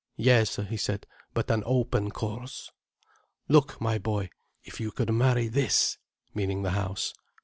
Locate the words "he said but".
0.55-1.51